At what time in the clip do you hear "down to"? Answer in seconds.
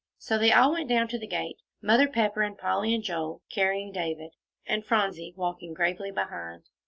0.89-1.19